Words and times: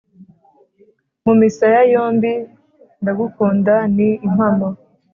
Mu 1.23 1.33
misaya 1.41 1.81
yombi, 1.93 2.31
ndagukunda 3.01 3.73
ni 3.95 4.09
impamo 4.27 4.67